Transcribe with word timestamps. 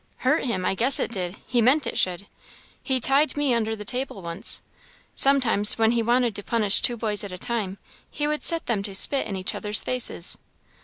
"Hurt 0.25 0.45
him! 0.45 0.65
I 0.65 0.73
guess 0.73 0.99
it 0.99 1.11
did, 1.11 1.37
he 1.45 1.61
meant 1.61 1.85
it 1.85 1.95
should. 1.95 2.25
He 2.81 2.99
tied 2.99 3.37
me 3.37 3.53
under 3.53 3.75
the 3.75 3.85
table 3.85 4.23
once. 4.23 4.63
Sometime, 5.15 5.63
when 5.75 5.91
he 5.91 6.01
wanted 6.01 6.33
to 6.37 6.43
punish 6.43 6.81
two 6.81 6.97
boys 6.97 7.23
at 7.23 7.31
a 7.31 7.37
time, 7.37 7.77
he 8.09 8.25
would 8.25 8.41
set 8.41 8.65
them 8.65 8.81
to 8.81 8.95
spit 8.95 9.27
in 9.27 9.35
each 9.35 9.53
other's 9.53 9.83
faces." 9.83 10.39